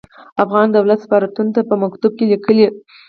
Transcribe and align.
افغان 0.43 0.67
دولت 0.75 0.99
سفارتونو 1.05 1.53
ته 1.55 1.61
په 1.69 1.75
مکتوب 1.83 2.11
کې 2.17 2.25
ليکلي. 2.31 2.67